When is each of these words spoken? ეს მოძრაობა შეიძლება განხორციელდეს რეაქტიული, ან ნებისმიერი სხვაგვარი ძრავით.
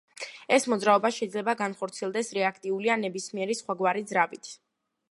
ეს 0.55 0.63
მოძრაობა 0.73 1.11
შეიძლება 1.17 1.55
განხორციელდეს 1.59 2.33
რეაქტიული, 2.39 2.93
ან 2.95 3.07
ნებისმიერი 3.09 3.61
სხვაგვარი 3.63 4.07
ძრავით. 4.15 4.53